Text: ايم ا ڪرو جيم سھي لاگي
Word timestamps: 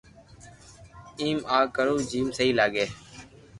ايم 1.21 1.37
ا 1.57 1.59
ڪرو 1.75 1.95
جيم 2.09 2.27
سھي 2.37 2.47
لاگي 2.59 2.85